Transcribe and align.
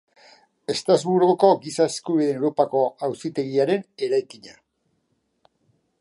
Estrasburgoko 0.73 1.49
Giza 1.65 1.87
Eskubideen 1.91 2.39
Europako 2.39 2.83
Auzitegiaren 3.09 3.87
eraikina. 4.09 4.57